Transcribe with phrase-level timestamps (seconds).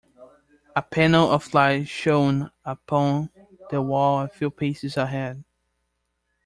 [0.75, 3.29] A panel of light shone upon
[3.69, 5.43] the wall a few paces ahead.